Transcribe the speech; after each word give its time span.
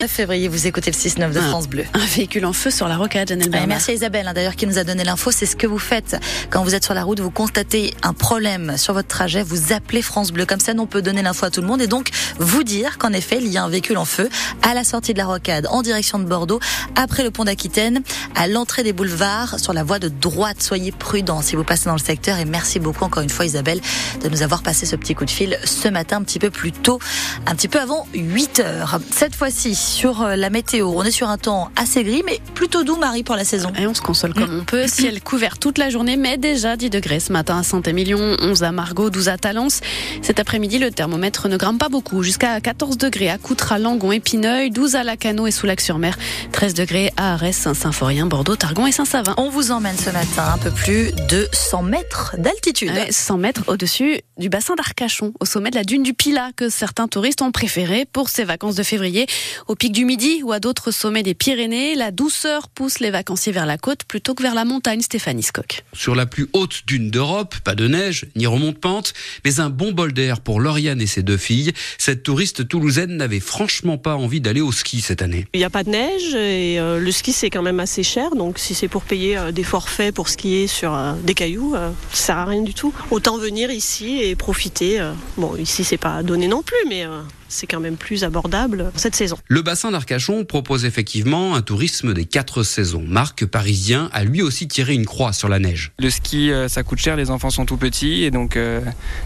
9 0.00 0.08
février, 0.08 0.46
vous 0.46 0.68
écoutez 0.68 0.92
le 0.92 0.96
6-9 0.96 1.32
de 1.32 1.40
France 1.40 1.66
Bleu. 1.66 1.84
Un 1.92 2.06
véhicule 2.06 2.46
en 2.46 2.52
feu 2.52 2.70
sur 2.70 2.86
la 2.86 2.96
rocade, 2.96 3.30
Janelle 3.30 3.50
Bernard. 3.50 3.66
Merci 3.66 3.90
à 3.90 3.94
Isabelle, 3.94 4.28
hein, 4.28 4.32
d'ailleurs, 4.32 4.54
qui 4.54 4.64
nous 4.68 4.78
a 4.78 4.84
donné 4.84 5.02
l'info. 5.02 5.32
C'est 5.32 5.44
ce 5.44 5.56
que 5.56 5.66
vous 5.66 5.80
faites 5.80 6.16
quand 6.50 6.62
vous 6.62 6.76
êtes 6.76 6.84
sur 6.84 6.94
la 6.94 7.02
route, 7.02 7.18
vous 7.18 7.32
constatez 7.32 7.94
un 8.04 8.12
problème 8.12 8.78
sur 8.78 8.94
votre 8.94 9.08
trajet, 9.08 9.42
vous 9.42 9.72
appelez 9.72 10.00
France 10.00 10.30
Bleu. 10.30 10.46
Comme 10.46 10.60
ça, 10.60 10.70
on 10.78 10.86
peut 10.86 11.02
donner 11.02 11.22
l'info 11.22 11.46
à 11.46 11.50
tout 11.50 11.62
le 11.62 11.66
monde 11.66 11.82
et 11.82 11.88
donc 11.88 12.10
vous 12.38 12.62
dire 12.62 12.96
qu'en 12.98 13.12
effet, 13.12 13.38
il 13.40 13.48
y 13.48 13.56
a 13.56 13.64
un 13.64 13.68
véhicule 13.68 13.98
en 13.98 14.04
feu 14.04 14.28
à 14.62 14.72
la 14.72 14.84
sortie 14.84 15.14
de 15.14 15.18
la 15.18 15.26
rocade, 15.26 15.66
en 15.68 15.82
direction 15.82 16.20
de 16.20 16.26
Bordeaux, 16.26 16.60
après 16.94 17.24
le 17.24 17.32
pont 17.32 17.42
d'Aquitaine, 17.42 18.02
à 18.36 18.46
l'entrée 18.46 18.84
des 18.84 18.92
boulevards, 18.92 19.58
sur 19.58 19.72
la 19.72 19.82
voie 19.82 19.98
de 19.98 20.08
droite. 20.08 20.62
Soyez 20.62 20.92
prudents 20.92 21.42
si 21.42 21.56
vous 21.56 21.64
passez 21.64 21.86
dans 21.86 21.96
le 21.96 21.98
secteur 21.98 22.38
et 22.38 22.44
merci 22.44 22.78
beaucoup 22.78 23.02
encore 23.02 23.24
une 23.24 23.30
fois, 23.30 23.46
Isabelle, 23.46 23.80
de 24.22 24.28
nous 24.28 24.42
avoir 24.42 24.62
passé 24.62 24.86
ce 24.86 24.94
petit 24.94 25.16
coup 25.16 25.24
de 25.24 25.30
fil 25.30 25.58
ce 25.64 25.88
matin, 25.88 26.18
un 26.18 26.22
petit 26.22 26.38
peu 26.38 26.50
plus 26.50 26.70
tôt, 26.70 27.00
un 27.46 27.56
petit 27.56 27.66
peu 27.66 27.80
avant 27.80 28.06
8 28.14 28.60
heures. 28.60 29.00
Cette 29.10 29.34
fois-ci, 29.34 29.87
sur 29.88 30.22
euh, 30.22 30.36
la 30.36 30.50
météo. 30.50 30.92
On 30.94 31.02
est 31.02 31.10
sur 31.10 31.28
un 31.28 31.38
temps 31.38 31.70
assez 31.74 32.04
gris, 32.04 32.22
mais 32.24 32.40
plutôt 32.54 32.84
doux, 32.84 32.96
Marie, 32.96 33.22
pour 33.22 33.36
la 33.36 33.44
saison. 33.44 33.72
Et 33.78 33.86
on 33.86 33.94
se 33.94 34.02
console 34.02 34.34
comme 34.34 34.60
on 34.60 34.64
peut. 34.64 34.86
Ciel 34.86 35.20
couvert 35.22 35.58
toute 35.58 35.78
la 35.78 35.88
journée, 35.88 36.16
mais 36.16 36.36
déjà 36.36 36.76
10 36.76 36.90
degrés 36.90 37.20
ce 37.20 37.32
matin 37.32 37.58
à 37.58 37.62
Saint-Émilion, 37.62 38.36
11 38.40 38.62
à 38.62 38.70
Margot, 38.70 39.08
12 39.08 39.28
à 39.30 39.38
Talence. 39.38 39.80
Cet 40.20 40.40
après-midi, 40.40 40.78
le 40.78 40.90
thermomètre 40.90 41.48
ne 41.48 41.56
grimpe 41.56 41.78
pas 41.78 41.88
beaucoup, 41.88 42.22
jusqu'à 42.22 42.60
14 42.60 42.98
degrés 42.98 43.30
à 43.30 43.38
Coutras, 43.38 43.78
Langon, 43.78 44.12
Épineuil, 44.12 44.70
12 44.70 44.94
à 44.94 45.04
Lacano 45.04 45.46
et 45.46 45.50
Soulac-sur-Mer, 45.50 46.18
13 46.52 46.74
degrés 46.74 47.10
à 47.16 47.32
Arès, 47.32 47.56
Saint-Symphorien, 47.56 48.26
Bordeaux, 48.26 48.56
Targon 48.56 48.86
et 48.86 48.92
Saint-Savin. 48.92 49.34
On 49.38 49.48
vous 49.48 49.70
emmène 49.70 49.96
ce 49.96 50.10
matin 50.10 50.52
un 50.54 50.58
peu 50.58 50.70
plus 50.70 51.12
de 51.30 51.48
100 51.52 51.82
mètres 51.82 52.36
d'altitude. 52.38 52.92
100 53.10 53.38
mètres 53.38 53.62
au-dessus 53.66 54.20
du 54.36 54.50
bassin 54.50 54.74
d'Arcachon, 54.74 55.32
au 55.40 55.46
sommet 55.46 55.70
de 55.70 55.76
la 55.76 55.84
dune 55.84 56.02
du 56.02 56.12
Pilat, 56.12 56.50
que 56.54 56.68
certains 56.68 57.08
touristes 57.08 57.42
ont 57.42 57.52
préféré 57.52 58.04
pour 58.12 58.28
ces 58.28 58.44
vacances 58.44 58.74
de 58.74 58.82
février. 58.82 59.26
Au 59.66 59.74
pic 59.78 59.92
du 59.92 60.04
Midi 60.04 60.42
ou 60.42 60.50
à 60.50 60.58
d'autres 60.58 60.90
sommets 60.90 61.22
des 61.22 61.34
Pyrénées, 61.34 61.94
la 61.94 62.10
douceur 62.10 62.68
pousse 62.68 62.98
les 62.98 63.12
vacanciers 63.12 63.52
vers 63.52 63.64
la 63.64 63.78
côte 63.78 64.02
plutôt 64.02 64.34
que 64.34 64.42
vers 64.42 64.54
la 64.54 64.64
montagne, 64.64 65.00
Stéphanie 65.00 65.44
Skock. 65.44 65.84
Sur 65.92 66.16
la 66.16 66.26
plus 66.26 66.48
haute 66.52 66.82
dune 66.86 67.10
d'Europe, 67.10 67.54
pas 67.62 67.76
de 67.76 67.86
neige, 67.86 68.26
ni 68.34 68.48
remonte-pente, 68.48 69.14
mais 69.44 69.60
un 69.60 69.70
bon 69.70 69.92
bol 69.92 70.12
d'air 70.12 70.40
pour 70.40 70.60
Lauriane 70.60 71.00
et 71.00 71.06
ses 71.06 71.22
deux 71.22 71.36
filles. 71.36 71.72
Cette 71.96 72.24
touriste 72.24 72.66
toulousaine 72.66 73.16
n'avait 73.16 73.38
franchement 73.38 73.98
pas 73.98 74.16
envie 74.16 74.40
d'aller 74.40 74.60
au 74.60 74.72
ski 74.72 75.00
cette 75.00 75.22
année. 75.22 75.46
Il 75.54 75.58
n'y 75.58 75.64
a 75.64 75.70
pas 75.70 75.84
de 75.84 75.90
neige 75.90 76.34
et 76.34 76.80
euh, 76.80 76.98
le 76.98 77.12
ski 77.12 77.32
c'est 77.32 77.50
quand 77.50 77.62
même 77.62 77.78
assez 77.78 78.02
cher, 78.02 78.34
donc 78.34 78.58
si 78.58 78.74
c'est 78.74 78.88
pour 78.88 79.04
payer 79.04 79.38
euh, 79.38 79.52
des 79.52 79.62
forfaits 79.62 80.12
pour 80.12 80.28
skier 80.28 80.66
sur 80.66 80.92
euh, 80.92 81.12
des 81.22 81.34
cailloux, 81.34 81.74
ça 82.12 82.26
sert 82.26 82.38
à 82.38 82.46
rien 82.46 82.62
du 82.62 82.74
tout. 82.74 82.92
Autant 83.12 83.38
venir 83.38 83.70
ici 83.70 84.18
et 84.20 84.34
profiter. 84.34 85.00
bon, 85.36 85.54
ici 85.54 85.84
c'est 85.84 85.98
pas 85.98 86.24
donné 86.24 86.48
non 86.48 86.62
plus, 86.62 86.76
mais 86.88 87.06
c'est 87.48 87.66
quand 87.66 87.80
même 87.80 87.96
plus 87.96 88.24
abordable 88.24 88.92
cette 88.94 89.14
saison. 89.14 89.36
Le 89.48 89.62
bassin 89.62 89.90
d'Arcachon 89.90 90.44
propose 90.44 90.84
effectivement 90.84 91.54
un 91.54 91.62
tourisme 91.62 92.14
des 92.14 92.24
quatre 92.24 92.62
saisons. 92.62 93.04
Marc 93.06 93.46
Parisien 93.46 94.10
a 94.12 94.24
lui 94.24 94.42
aussi 94.42 94.68
tiré 94.68 94.94
une 94.94 95.06
croix 95.06 95.32
sur 95.32 95.48
la 95.48 95.58
neige. 95.58 95.92
Le 95.98 96.10
ski, 96.10 96.50
euh, 96.50 96.68
ça 96.68 96.82
coûte 96.82 96.98
cher, 96.98 97.16
les 97.16 97.30
enfants 97.30 97.50
sont 97.50 97.66
tout 97.66 97.76
petits 97.76 98.24
et 98.24 98.30
donc 98.30 98.56
euh, 98.56 98.80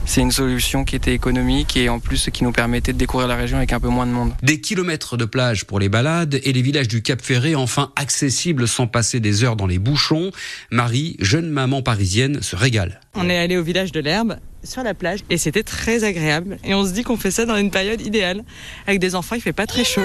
c'est 0.07 0.21
une 0.21 0.33
solution 0.33 0.85
qui 0.85 0.97
était 0.97 1.15
économique 1.15 1.77
et 1.77 1.89
en 1.89 1.99
plus 1.99 2.31
qui 2.33 2.45
nous 2.45 2.53
permettait 2.53 2.93
de 2.93 2.99
découvrir 2.99 3.29
la 3.29 3.37
région 3.37 3.59
avec 3.59 3.73
un 3.73 3.81
peu 3.81 3.89
moins 3.89 4.07
de 4.07 4.13
monde. 4.13 4.33
Des 4.43 4.61
kilomètres 4.61 5.17
de 5.17 5.25
plage 5.25 5.65
pour 5.65 5.79
les 5.79 5.89
balades 5.89 6.41
et 6.43 6.53
les 6.53 6.63
villages 6.63 6.89
du 6.89 7.03
Cap 7.03 7.21
Ferré 7.21 7.55
enfin 7.55 7.93
accessibles 7.97 8.67
sans 8.69 8.87
passer 8.87 9.21
des 9.21 9.45
heures 9.45 9.57
dans 9.57 9.67
les 9.67 9.79
bouchons. 9.79 10.31
Marie, 10.71 11.17
jeune 11.21 11.51
maman 11.51 11.83
parisienne, 11.83 12.43
se 12.43 12.57
régale. 12.57 13.01
On 13.15 13.29
est 13.29 13.37
allé 13.37 13.59
au 13.59 13.63
village 13.63 13.93
de 13.93 14.01
l'Herbe 14.01 14.39
sur 14.65 14.83
la 14.83 14.95
plage 14.95 15.21
et 15.29 15.37
c'était 15.37 15.63
très 15.63 16.03
agréable. 16.03 16.57
Et 16.65 16.75
on 16.75 16.85
se 16.85 16.93
dit 16.93 17.03
qu'on 17.03 17.19
fait 17.19 17.31
ça 17.31 17.45
dans 17.45 17.57
une 17.57 17.71
période 17.71 18.01
idéale. 18.01 18.43
Avec 18.87 19.01
des 19.01 19.15
enfants, 19.15 19.35
il 19.35 19.43
fait 19.43 19.53
pas 19.53 19.67
très 19.67 19.85
chaud, 19.85 20.01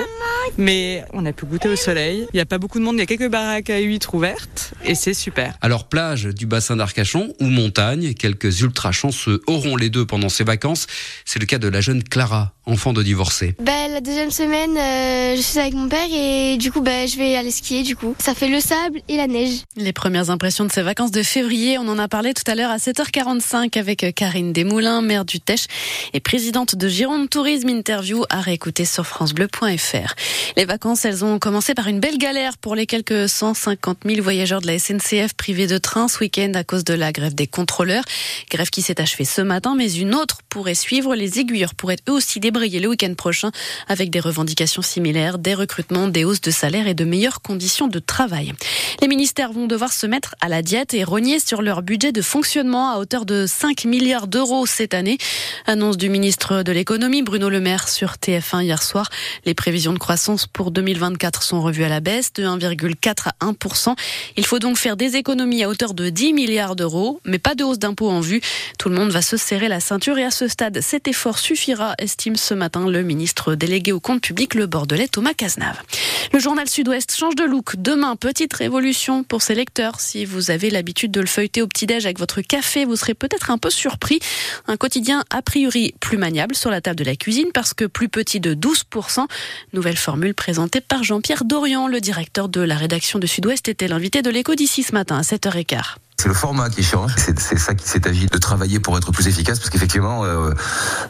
mais 0.58 1.04
on 1.14 1.26
a 1.26 1.34
pu 1.34 1.46
goûter 1.46 1.70
au 1.70 1.76
soleil. 1.76 2.28
Il 2.34 2.36
n'y 2.36 2.42
a 2.42 2.46
pas 2.46 2.58
beaucoup 2.58 2.80
de 2.80 2.84
monde, 2.84 2.96
il 2.96 3.00
y 3.00 3.04
a 3.04 3.06
quelques 3.06 3.30
baraques 3.30 3.70
à 3.70 3.80
huîtres 3.80 4.16
ouvertes 4.16 4.74
et 4.84 4.96
c'est 4.96 5.14
super. 5.14 5.58
Alors 5.62 5.86
plage 5.86 6.26
du 6.26 6.46
bassin 6.46 6.76
d'Arcachon 6.76 7.34
ou 7.40 7.46
montagne, 7.46 8.14
quelques 8.14 8.62
ultra 8.62 8.92
chanceux 8.92 9.42
auront 9.48 9.76
les 9.76 9.90
deux 9.90 10.06
pendant 10.06 10.30
ces 10.30 10.44
vacances. 10.44 10.88
C'est 11.26 11.40
le 11.40 11.46
cas 11.46 11.58
de 11.58 11.68
la 11.68 11.82
jeune 11.82 12.04
Clara, 12.04 12.54
enfant 12.66 12.94
de 12.94 13.04
divorcé. 13.04 13.56
Bah, 13.60 13.88
la 13.90 14.02
deuxième 14.02 14.32
semaine, 14.32 14.78
euh, 14.78 15.36
je 15.36 15.42
suis 15.42 15.60
avec 15.60 15.74
mon 15.74 15.90
père 15.90 16.08
et 16.12 16.58
du 16.58 16.72
coup, 16.72 16.82
bah, 16.82 17.06
je 17.06 17.18
vais 17.18 17.36
aller 17.36 17.52
skier 17.52 17.84
du 17.84 17.96
coup. 17.96 18.16
Ça 18.20 18.34
fait 18.34 18.50
le 18.50 18.60
sable 18.60 19.02
et 19.08 19.18
la 19.18 19.28
neige. 19.28 19.64
Les 19.76 19.94
premières 19.94 20.30
impressions 20.30 20.66
de 20.66 20.72
ces 20.72 20.82
vacances 20.82 21.12
de 21.12 21.24
février, 21.24 21.78
on 21.78 21.88
en 21.88 22.00
a 22.00 22.08
parlé 22.08 22.34
tout 22.34 22.50
à 22.50 22.56
l'heure 22.56 22.72
à 22.72 22.78
7h45 22.78 23.78
avec 23.78 24.06
Karine 24.16 24.54
Desmoulins, 24.54 25.02
maire 25.02 25.26
du 25.26 25.40
Tèche 25.40 25.68
et 26.14 26.20
présidente 26.20 26.76
de 26.76 26.88
Gironde 26.88 27.30
Tourisme 27.30 27.70
Interview 27.70 28.24
à 28.30 28.42
réécouter 28.42 28.86
sur 28.86 29.06
francebleu.fr. 29.06 30.14
Les 30.56 30.66
vacances, 30.66 31.06
elles 31.06 31.24
ont 31.24 31.40
commencé 31.40 31.74
par 31.74 31.88
une 31.88 32.00
belle 32.00 32.18
galère 32.18 32.58
pour 32.58 32.76
les 32.76 32.86
quelques 32.86 33.30
150 33.30 34.00
000 34.06 34.22
voyageurs 34.22 34.62
de 34.62 34.68
la 34.68 34.80
SNCF 34.80 35.34
privés 35.36 35.68
de 35.68 35.78
train 35.78 36.08
ce 36.08 36.20
week-end 36.20 36.52
à 36.56 36.64
cause 36.64 36.84
de 36.84 36.94
la 36.94 37.12
grève 37.12 37.36
des 37.36 37.48
contrôleurs. 37.48 38.04
Grève 38.50 38.70
qui 38.70 38.82
s'est 38.82 39.02
achevée 39.02 39.26
ce 39.26 39.42
matin, 39.42 39.76
mais 39.76 39.92
une 39.94 40.16
autre 40.16 40.40
pourrait 40.50 40.76
suivre. 40.76 41.16
Les 41.16 41.40
aiguilleurs 41.40 41.76
pourraient 41.76 41.98
eux 42.10 42.14
aussi 42.14 42.40
débrayer 42.40 42.80
le 42.80 42.90
week-end 42.90 43.14
prochain 43.16 43.52
avec 43.88 44.10
des 44.10 44.20
revendications 44.20 44.82
similaires, 44.82 45.38
des 45.38 45.54
recrutements, 45.54 46.08
des 46.08 46.24
hausses 46.24 46.42
de 46.42 46.52
salaire 46.52 46.88
et 46.88 46.94
de 46.94 47.06
meilleures 47.06 47.42
conditions 47.42 47.88
de 47.88 48.00
travail. 48.00 48.54
Les 49.02 49.08
ministères 49.08 49.54
vont 49.54 49.68
devoir 49.68 49.94
se 49.94 50.08
mettre 50.08 50.36
à 50.42 50.50
la 50.50 50.62
diète 50.62 50.94
et 50.94 51.04
rogner 51.04 51.40
sur 51.40 51.62
leur 51.62 51.82
budget 51.82 52.12
de 52.12 52.22
fonctionnement 52.22 52.92
à 52.92 52.98
hauteur 52.98 53.26
de 53.26 53.46
5 53.48 53.86
milliards 53.86 54.28
d'euros 54.28 54.66
cette 54.66 54.94
année. 54.94 55.18
Annonce 55.66 55.98
du 55.98 56.10
ministre 56.10 56.64
de 56.64 56.72
l'économie 56.72 57.22
Bruno 57.22 57.50
Le 57.50 57.60
Maire 57.60 57.88
sur 57.88 58.14
TF1 58.14 58.64
hier 58.64 58.84
soir. 58.84 59.10
Les 59.46 59.54
prévisions 59.54 59.94
de 59.94 60.00
croissance 60.00 60.27
pour 60.52 60.72
2024 60.72 61.42
sont 61.42 61.62
revues 61.62 61.86
à 61.86 61.90
la 61.90 62.02
baisse 62.02 62.34
de 62.34 62.44
1,4 62.44 63.30
à 63.40 63.46
1%. 63.46 63.96
Il 64.36 64.46
faut 64.46 64.60
donc 64.60 64.78
faire 64.78 64.98
des 64.98 65.16
économies 65.16 65.64
à 65.64 65.70
hauteur 65.70 65.94
de 65.94 66.10
10 66.10 66.34
milliards 66.34 66.76
d'euros, 66.76 67.22
mais 67.24 67.40
pas 67.40 67.56
de 67.56 67.64
hausse 67.64 67.80
d'impôts 67.80 68.10
en 68.10 68.20
vue. 68.20 68.42
Tout 68.78 68.90
le 68.90 68.96
monde 68.96 69.12
va 69.12 69.22
se 69.22 69.38
serrer 69.38 69.70
la 69.70 69.80
ceinture 69.80 70.18
et 70.18 70.26
à 70.26 70.32
ce 70.32 70.48
stade, 70.48 70.82
cet 70.82 71.08
effort 71.08 71.40
suffira, 71.40 71.96
estime 71.98 72.36
ce 72.36 72.54
matin 72.54 72.90
le 72.90 73.04
ministre 73.04 73.56
délégué 73.56 73.94
au 73.94 74.02
compte 74.02 74.22
public, 74.22 74.54
le 74.54 74.66
Bordelais 74.66 75.08
Thomas 75.08 75.34
Cazenave. 75.34 75.82
Le 76.34 76.40
journal 76.40 76.68
Sud-Ouest 76.68 77.16
change 77.16 77.36
de 77.36 77.46
look. 77.46 77.78
Demain, 77.78 78.18
petite 78.18 78.54
révolution 78.54 79.24
pour 79.24 79.42
ses 79.42 79.56
lecteurs. 79.56 80.02
Si 80.02 80.26
vous 80.26 80.52
avez 80.52 80.70
l'habitude 80.70 81.12
de 81.12 81.22
le 81.22 81.28
feuilleter 81.28 81.62
au 81.62 81.68
petit-déj 81.68 82.06
avec 82.06 82.20
votre 82.20 82.42
café, 82.42 82.84
vous 82.84 82.98
serez 82.98 83.14
peut-être 83.14 83.50
un 83.50 83.58
peu 83.58 83.70
surpris. 83.70 84.20
Un 84.68 84.76
quotidien 84.76 85.24
a 85.30 85.42
priori 85.42 85.94
plus 86.02 86.18
maniable 86.18 86.54
sur 86.54 86.70
la 86.70 86.82
table 86.82 86.98
de 86.98 87.06
la 87.06 87.16
cuisine 87.16 87.52
parce 87.54 87.74
que 87.74 87.86
plus 87.86 88.10
petit 88.10 88.42
de 88.42 88.54
12%. 88.54 89.26
Nouvelle 89.72 89.96
formule 89.96 90.17
présentée 90.34 90.82
par 90.82 91.04
Jean-Pierre 91.04 91.46
Dorian, 91.46 91.88
le 91.88 92.02
directeur 92.02 92.50
de 92.50 92.62
la 92.62 92.76
rédaction 92.76 93.20
de 93.20 93.28
Sud-Ouest, 93.28 93.70
était 93.70 93.88
l'invité 93.88 94.22
de 94.22 94.30
l'écho 94.30 94.56
d'ici 94.56 94.84
ce 94.84 94.94
matin 94.94 95.18
à 95.18 95.22
7h15. 95.22 95.98
C'est 96.20 96.30
le 96.30 96.34
format 96.34 96.72
qui 96.72 96.82
change. 96.82 97.14
C'est 97.18 97.60
ça 97.60 97.76
qui 97.76 97.88
s'est 97.88 98.08
agi 98.08 98.26
de 98.26 98.38
travailler 98.40 98.80
pour 98.80 98.98
être 98.98 99.12
plus 99.12 99.28
efficace, 99.28 99.60
parce 99.60 99.70
qu'effectivement, 99.70 100.24
euh, 100.26 100.52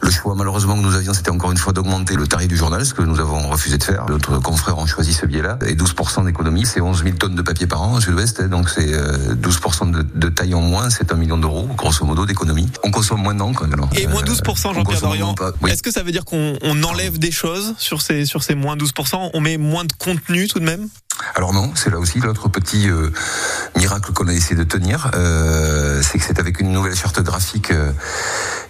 le 0.02 0.10
choix 0.10 0.34
malheureusement 0.34 0.76
que 0.76 0.82
nous 0.82 0.94
avions, 0.94 1.14
c'était 1.14 1.30
encore 1.30 1.50
une 1.50 1.56
fois 1.56 1.72
d'augmenter 1.72 2.14
le 2.14 2.26
tarif 2.26 2.48
du 2.48 2.56
journal, 2.56 2.84
ce 2.84 2.92
que 2.92 3.00
nous 3.00 3.18
avons 3.18 3.48
refusé 3.48 3.78
de 3.78 3.84
faire. 3.84 4.04
D'autres 4.04 4.38
confrères 4.38 4.76
ont 4.76 4.86
choisi 4.86 5.14
ce 5.14 5.24
biais-là. 5.24 5.58
Et 5.66 5.74
12% 5.74 6.26
d'économie, 6.26 6.66
c'est 6.66 6.82
11 6.82 7.04
000 7.04 7.16
tonnes 7.16 7.34
de 7.34 7.40
papier 7.40 7.66
par 7.66 7.80
an 7.80 7.94
au 7.94 8.00
sud-ouest, 8.02 8.42
donc 8.42 8.68
c'est 8.68 8.92
12% 8.92 8.92
euh, 8.92 10.02
de, 10.02 10.02
de, 10.02 10.28
taille 10.28 10.54
en 10.54 10.60
moins, 10.60 10.90
c'est 10.90 11.10
un 11.10 11.16
million 11.16 11.38
d'euros, 11.38 11.66
grosso 11.74 12.04
modo, 12.04 12.26
d'économie. 12.26 12.68
On 12.84 12.90
consomme 12.90 13.22
moins 13.22 13.34
d'encre. 13.34 13.64
Et 13.96 14.06
moins 14.06 14.22
12%, 14.22 14.74
Jean-Pierre 14.74 15.00
Dorian. 15.00 15.34
Est-ce 15.66 15.82
que 15.82 15.90
ça 15.90 16.02
veut 16.02 16.12
dire 16.12 16.26
qu'on 16.26 16.58
enlève 16.82 17.18
des 17.18 17.30
choses 17.30 17.74
sur 17.78 18.02
ces, 18.02 18.26
sur 18.26 18.42
ces 18.42 18.54
moins 18.54 18.76
12% 18.76 19.30
On 19.32 19.40
met 19.40 19.56
moins 19.56 19.86
de 19.86 19.92
contenu 19.94 20.48
tout 20.48 20.60
de 20.60 20.64
même? 20.64 20.88
Alors 21.34 21.52
non, 21.52 21.72
c'est 21.74 21.90
là 21.90 21.98
aussi 21.98 22.20
l'autre 22.20 22.48
petit 22.48 22.88
euh, 22.88 23.10
miracle 23.76 24.12
qu'on 24.12 24.28
a 24.28 24.32
essayé 24.32 24.56
de 24.56 24.64
tenir, 24.64 25.10
euh, 25.14 26.00
c'est 26.02 26.18
que 26.18 26.24
c'est 26.24 26.38
avec 26.38 26.60
une 26.60 26.72
nouvelle 26.72 26.94
charte 26.94 27.20
graphique 27.20 27.70
euh, 27.70 27.92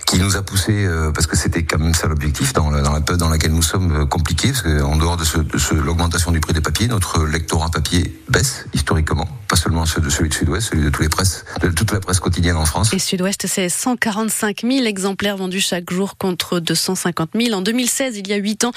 qui 0.09 0.19
nous 0.19 0.37
a 0.37 0.43
poussé, 0.43 0.87
euh, 0.87 1.13
parce 1.13 1.27
que 1.27 1.37
c'était 1.37 1.65
quand 1.65 1.79
même 1.79 1.93
ça 1.93 2.07
l'objectif, 2.07 2.55
dans 2.55 2.71
la, 2.71 2.81
dans 2.81 2.93
la 2.93 3.03
période 3.03 3.21
dans 3.21 3.29
laquelle 3.29 3.53
nous 3.53 3.63
sommes 3.63 3.93
euh, 3.93 4.07
compliqués, 4.07 4.49
parce 4.49 4.63
qu'en 4.63 4.97
dehors 4.97 5.19
de, 5.19 5.25
ce, 5.25 5.37
de 5.37 5.59
ce, 5.59 5.75
l'augmentation 5.75 6.33
du 6.33 6.41
prix 6.41 6.55
des 6.55 6.63
papiers, 6.63 6.89
notre 6.89 7.25
lectorat 7.25 7.69
papier 7.69 8.19
baisse 8.31 8.65
historiquement, 8.73 9.29
pas 9.49 9.57
seulement 9.57 9.85
celui 9.85 10.07
de 10.07 10.11
celui 10.11 10.31
de 10.31 10.35
Sud-Ouest, 10.35 10.71
celui 10.71 10.85
de 10.85 10.89
tous 10.89 11.03
les 11.03 11.11
presses, 11.11 11.45
de 11.61 11.69
toute 11.69 11.93
la 11.93 12.01
presse 12.01 12.21
quotidienne 12.21 12.57
en 12.57 12.65
France. 12.65 12.93
Et 12.95 12.99
Sud-Ouest, 12.99 13.47
c'est 13.47 13.69
145 13.69 14.63
000 14.63 14.87
exemplaires 14.87 15.37
vendus 15.37 15.61
chaque 15.61 15.91
jour 15.93 16.17
contre 16.17 16.59
250 16.59 17.31
000 17.35 17.55
en 17.55 17.61
2016, 17.61 18.17
il 18.17 18.29
y 18.29 18.33
a 18.33 18.37
8 18.37 18.65
ans. 18.65 18.73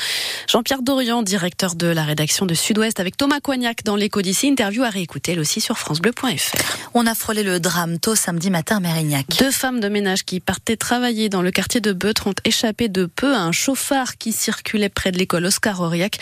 Jean-Pierre 0.50 0.82
Dorian, 0.82 1.24
directeur 1.24 1.76
de 1.76 1.88
la 1.88 2.04
rédaction 2.04 2.46
de 2.46 2.54
Sud-Ouest, 2.54 3.00
avec 3.00 3.16
Thomas 3.16 3.40
Coignac 3.40 3.86
dans 3.86 3.96
l'écho 3.96 4.22
d'ici, 4.22 4.48
interview 4.48 4.84
à 4.84 4.90
réécouter 4.90 5.40
aussi 5.40 5.62
sur 5.62 5.78
francebleu.fr. 5.78 6.58
On 6.94 7.08
a 7.08 7.16
frôlé 7.16 7.44
le 7.44 7.62
drame 7.62 8.00
tôt 8.00 8.16
samedi 8.16 8.50
matin 8.50 8.78
à 8.78 8.80
Mérignac. 8.82 9.28
Deux 9.40 9.52
femmes 9.52 9.80
de 9.80 9.88
ménage 9.88 10.26
qui 10.26 10.42
partaient 10.42 10.76
travailler 10.76 11.21
dans 11.30 11.42
le 11.42 11.52
quartier 11.52 11.82
de 11.82 11.94
Beutre 11.94 12.28
ont 12.28 12.36
échappé 12.46 12.90
de 12.90 13.06
peu 13.06 13.34
à 13.34 13.40
un 13.40 13.52
chauffard 13.52 14.18
qui 14.18 14.32
circulait 14.32 14.90
près 14.90 15.12
de 15.12 15.18
l'école 15.18 15.46
Oscar 15.46 15.80
Auriac. 15.82 16.18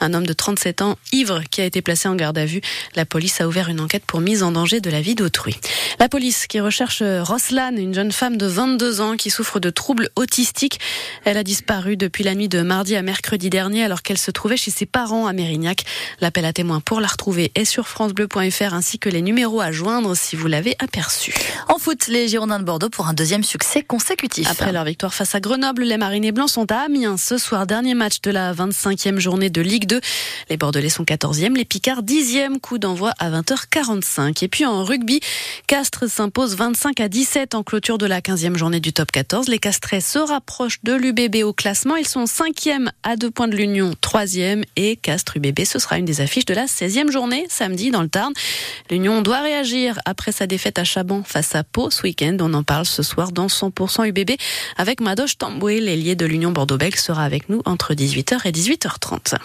Un 0.00 0.14
homme 0.14 0.26
de 0.26 0.32
37 0.32 0.82
ans, 0.82 0.98
ivre, 1.12 1.42
qui 1.50 1.60
a 1.60 1.64
été 1.64 1.82
placé 1.82 2.08
en 2.08 2.14
garde 2.14 2.38
à 2.38 2.44
vue. 2.44 2.60
La 2.94 3.04
police 3.04 3.40
a 3.40 3.48
ouvert 3.48 3.68
une 3.68 3.80
enquête 3.80 4.04
pour 4.06 4.20
mise 4.20 4.42
en 4.42 4.52
danger 4.52 4.80
de 4.80 4.90
la 4.90 5.00
vie 5.00 5.14
d'autrui. 5.14 5.56
La 5.98 6.08
police 6.08 6.46
qui 6.46 6.60
recherche 6.60 7.02
Roslan, 7.02 7.76
une 7.76 7.94
jeune 7.94 8.12
femme 8.12 8.36
de 8.36 8.46
22 8.46 9.00
ans 9.00 9.16
qui 9.16 9.30
souffre 9.30 9.60
de 9.60 9.70
troubles 9.70 10.10
autistiques. 10.16 10.80
Elle 11.24 11.36
a 11.36 11.44
disparu 11.44 11.96
depuis 11.96 12.24
la 12.24 12.34
nuit 12.34 12.48
de 12.48 12.62
mardi 12.62 12.96
à 12.96 13.02
mercredi 13.02 13.50
dernier 13.50 13.84
alors 13.84 14.02
qu'elle 14.02 14.18
se 14.18 14.30
trouvait 14.30 14.56
chez 14.56 14.70
ses 14.70 14.86
parents 14.86 15.26
à 15.26 15.32
Mérignac. 15.32 15.84
L'appel 16.20 16.44
à 16.44 16.52
témoins 16.52 16.80
pour 16.80 17.00
la 17.00 17.08
retrouver 17.08 17.52
est 17.54 17.64
sur 17.64 17.88
francebleu.fr 17.88 18.74
ainsi 18.74 18.98
que 18.98 19.08
les 19.08 19.22
numéros 19.22 19.60
à 19.60 19.72
joindre 19.72 20.16
si 20.16 20.36
vous 20.36 20.46
l'avez 20.46 20.74
aperçu. 20.78 21.34
En 21.68 21.78
foot, 21.78 22.08
les 22.08 22.28
Girondins 22.28 22.58
de 22.58 22.64
Bordeaux 22.64 22.90
pour 22.90 23.08
un 23.08 23.14
deuxième 23.14 23.44
succès 23.44 23.82
consécutif. 23.82 24.41
Après 24.48 24.72
leur 24.72 24.84
victoire 24.84 25.14
face 25.14 25.34
à 25.34 25.40
Grenoble, 25.40 25.82
les 25.82 25.96
Marinés 25.96 26.32
Blancs 26.32 26.50
sont 26.50 26.70
à 26.72 26.76
Amiens 26.76 27.16
ce 27.16 27.38
soir, 27.38 27.66
dernier 27.66 27.94
match 27.94 28.20
de 28.22 28.30
la 28.30 28.52
25e 28.52 29.18
journée 29.18 29.50
de 29.50 29.60
Ligue 29.60 29.86
2. 29.86 30.00
Les 30.50 30.56
Bordelais 30.56 30.88
sont 30.88 31.04
14e, 31.04 31.56
les 31.56 31.64
Picards 31.64 32.02
10e, 32.02 32.58
coup 32.58 32.78
d'envoi 32.78 33.12
à 33.18 33.30
20h45. 33.30 34.44
Et 34.44 34.48
puis 34.48 34.66
en 34.66 34.84
rugby, 34.84 35.20
Castres 35.66 36.08
s'impose 36.08 36.56
25 36.56 37.00
à 37.00 37.08
17 37.08 37.54
en 37.54 37.62
clôture 37.62 37.98
de 37.98 38.06
la 38.06 38.20
15e 38.20 38.56
journée 38.56 38.80
du 38.80 38.92
top 38.92 39.12
14. 39.12 39.48
Les 39.48 39.58
Castrais 39.58 40.00
se 40.00 40.18
rapprochent 40.18 40.80
de 40.82 40.94
l'UBB 40.94 41.44
au 41.44 41.52
classement. 41.52 41.96
Ils 41.96 42.08
sont 42.08 42.24
5e 42.24 42.88
à 43.02 43.16
deux 43.16 43.30
points 43.30 43.48
de 43.48 43.56
l'Union, 43.56 43.92
3e 44.02 44.64
et 44.76 44.96
Castres 44.96 45.36
UBB. 45.36 45.64
Ce 45.64 45.78
sera 45.78 45.98
une 45.98 46.04
des 46.04 46.20
affiches 46.20 46.46
de 46.46 46.54
la 46.54 46.66
16e 46.66 47.10
journée 47.10 47.46
samedi 47.48 47.90
dans 47.90 48.02
le 48.02 48.08
Tarn. 48.08 48.32
L'Union 48.90 49.22
doit 49.22 49.40
réagir 49.40 49.98
après 50.04 50.32
sa 50.32 50.46
défaite 50.46 50.78
à 50.78 50.84
Chaban 50.84 51.22
face 51.24 51.54
à 51.54 51.64
Pau 51.64 51.90
ce 51.90 52.02
week-end. 52.02 52.36
On 52.40 52.54
en 52.54 52.62
parle 52.62 52.86
ce 52.86 53.02
soir 53.02 53.32
dans 53.32 53.46
100% 53.46 54.08
UBB 54.08 54.31
avec 54.76 55.00
Madoche 55.00 55.38
Tamboué, 55.38 55.80
l'ailier 55.80 56.14
de 56.14 56.26
l'Union 56.26 56.50
Bordeaux-Bègles 56.50 56.98
sera 56.98 57.24
avec 57.24 57.48
nous 57.48 57.62
entre 57.64 57.94
18h 57.94 58.46
et 58.46 58.52
18h30. 58.52 59.36